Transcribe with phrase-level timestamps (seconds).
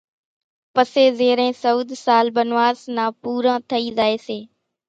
[0.73, 4.39] پسي زيرين سئوۮ سال بنواس نان پوران ٿئي زائي سي